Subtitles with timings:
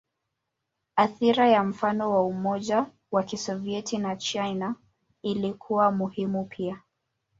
[0.95, 4.75] Athira ya mfano wa Umoja wa Kisovyeti na China
[5.21, 6.81] ilikuwa muhimu pia.